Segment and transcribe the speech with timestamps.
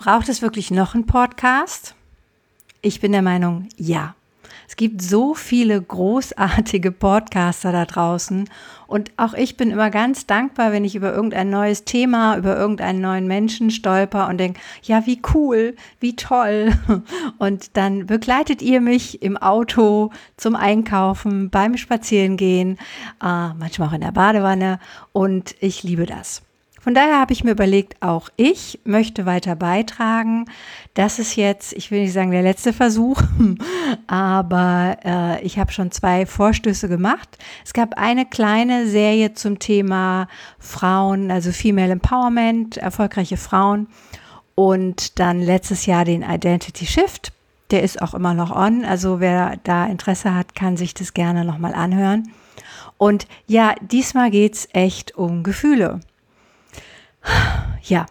[0.00, 1.94] Braucht es wirklich noch einen Podcast?
[2.80, 4.14] Ich bin der Meinung, ja.
[4.66, 8.48] Es gibt so viele großartige Podcaster da draußen
[8.86, 13.02] und auch ich bin immer ganz dankbar, wenn ich über irgendein neues Thema, über irgendeinen
[13.02, 16.72] neuen Menschen stolper und denke, ja, wie cool, wie toll.
[17.38, 22.78] Und dann begleitet ihr mich im Auto zum Einkaufen, beim Spazierengehen,
[23.22, 24.80] äh, manchmal auch in der Badewanne
[25.12, 26.40] und ich liebe das.
[26.82, 30.46] Von daher habe ich mir überlegt, auch ich möchte weiter beitragen.
[30.94, 33.20] Das ist jetzt, ich will nicht sagen der letzte Versuch,
[34.06, 37.36] aber äh, ich habe schon zwei Vorstöße gemacht.
[37.66, 40.26] Es gab eine kleine Serie zum Thema
[40.58, 43.86] Frauen, also Female Empowerment, erfolgreiche Frauen.
[44.54, 47.32] Und dann letztes Jahr den Identity Shift.
[47.72, 48.86] Der ist auch immer noch on.
[48.86, 52.32] Also wer da Interesse hat, kann sich das gerne nochmal anhören.
[52.96, 56.00] Und ja, diesmal geht es echt um Gefühle
[57.90, 58.06] ja,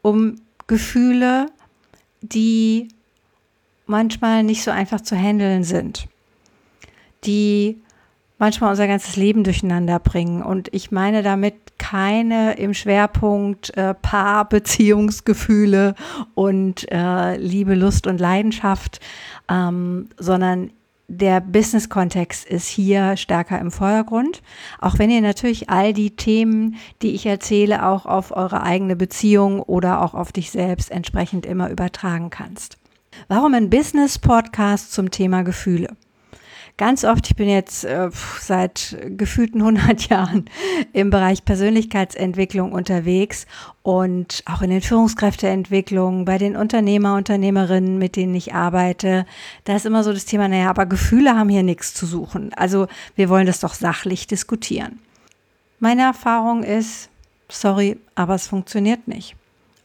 [0.00, 1.46] um Gefühle,
[2.22, 2.88] die
[3.86, 6.08] manchmal nicht so einfach zu handeln sind,
[7.24, 7.82] die
[8.38, 10.42] manchmal unser ganzes Leben durcheinander bringen.
[10.42, 15.94] Und ich meine damit keine im Schwerpunkt äh, Paarbeziehungsgefühle
[16.34, 19.00] und äh, Liebe, Lust und Leidenschaft,
[19.48, 20.70] ähm, sondern
[21.08, 24.42] der Business-Kontext ist hier stärker im Vordergrund.
[24.78, 29.60] Auch wenn ihr natürlich all die Themen, die ich erzähle, auch auf eure eigene Beziehung
[29.60, 32.76] oder auch auf dich selbst entsprechend immer übertragen kannst.
[33.26, 35.96] Warum ein Business-Podcast zum Thema Gefühle?
[36.78, 38.08] Ganz oft, ich bin jetzt äh,
[38.40, 40.46] seit gefühlten 100 Jahren
[40.94, 43.46] im Bereich Persönlichkeitsentwicklung unterwegs
[43.82, 49.26] und auch in den Führungskräfteentwicklungen, bei den Unternehmer, Unternehmerinnen, mit denen ich arbeite.
[49.64, 52.54] Da ist immer so das Thema, naja, aber Gefühle haben hier nichts zu suchen.
[52.54, 52.86] Also
[53.16, 55.00] wir wollen das doch sachlich diskutieren.
[55.80, 57.10] Meine Erfahrung ist,
[57.48, 59.36] sorry, aber es funktioniert nicht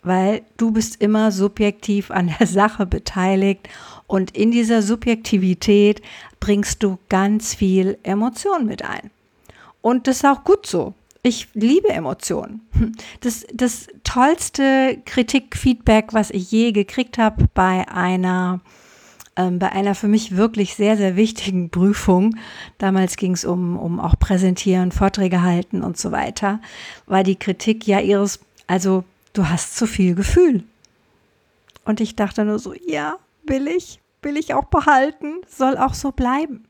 [0.03, 3.69] weil du bist immer subjektiv an der Sache beteiligt
[4.07, 6.01] und in dieser Subjektivität
[6.39, 9.09] bringst du ganz viel Emotion mit ein.
[9.81, 10.93] Und das ist auch gut so.
[11.23, 12.61] Ich liebe Emotionen.
[13.21, 18.59] Das, das tollste Kritikfeedback, was ich je gekriegt habe bei einer
[19.35, 22.35] ähm, bei einer für mich wirklich sehr, sehr wichtigen Prüfung,
[22.77, 26.59] damals ging es um, um auch Präsentieren, Vorträge halten und so weiter,
[27.07, 30.63] war die Kritik, ja, Iris, also du hast zu viel Gefühl.
[31.85, 36.11] Und ich dachte nur so, ja, will ich, will ich auch behalten, soll auch so
[36.11, 36.65] bleiben.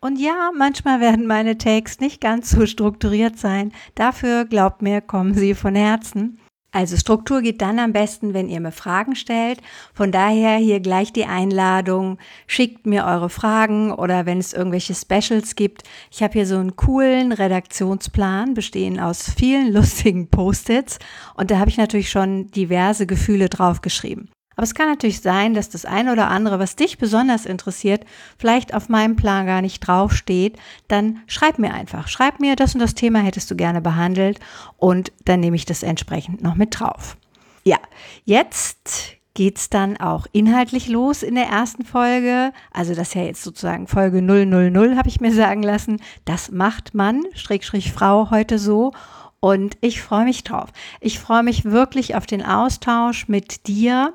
[0.00, 3.72] Und ja, manchmal werden meine Takes nicht ganz so strukturiert sein.
[3.94, 6.40] Dafür, glaubt mir, kommen sie von Herzen.
[6.72, 9.60] Also Struktur geht dann am besten, wenn ihr mir Fragen stellt.
[9.92, 15.56] Von daher hier gleich die Einladung, schickt mir eure Fragen oder wenn es irgendwelche Specials
[15.56, 15.82] gibt.
[16.12, 20.98] Ich habe hier so einen coolen Redaktionsplan, bestehend aus vielen lustigen Post-its
[21.34, 24.30] und da habe ich natürlich schon diverse Gefühle draufgeschrieben.
[24.56, 28.04] Aber es kann natürlich sein, dass das eine oder andere, was dich besonders interessiert,
[28.36, 30.58] vielleicht auf meinem Plan gar nicht draufsteht.
[30.88, 32.08] Dann schreib mir einfach.
[32.08, 34.40] Schreib mir, das und das Thema hättest du gerne behandelt
[34.76, 37.16] und dann nehme ich das entsprechend noch mit drauf.
[37.64, 37.78] Ja,
[38.24, 42.52] jetzt geht's dann auch inhaltlich los in der ersten Folge.
[42.72, 46.02] Also das ist ja jetzt sozusagen Folge 000, habe ich mir sagen lassen.
[46.24, 48.92] Das macht man, Schrägstrich Frau, heute so.
[49.40, 50.68] Und ich freue mich drauf.
[51.00, 54.12] Ich freue mich wirklich auf den Austausch mit dir.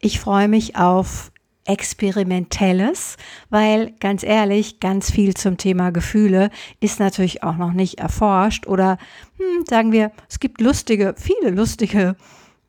[0.00, 1.32] Ich freue mich auf
[1.68, 3.18] Experimentelles,
[3.50, 6.50] weil ganz ehrlich, ganz viel zum Thema Gefühle
[6.80, 8.96] ist natürlich auch noch nicht erforscht oder
[9.36, 12.16] hm, sagen wir, es gibt lustige, viele lustige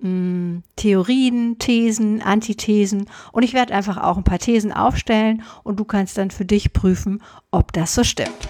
[0.01, 5.85] hm, Theorien, Thesen, Antithesen und ich werde einfach auch ein paar Thesen aufstellen und du
[5.85, 8.49] kannst dann für dich prüfen, ob das so stimmt.